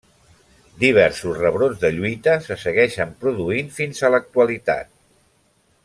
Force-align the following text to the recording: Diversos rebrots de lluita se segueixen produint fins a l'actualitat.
Diversos 0.83 1.35
rebrots 1.41 1.83
de 1.83 1.91
lluita 1.97 2.35
se 2.47 2.57
segueixen 2.63 3.13
produint 3.27 3.71
fins 3.79 4.03
a 4.09 4.13
l'actualitat. 4.15 4.91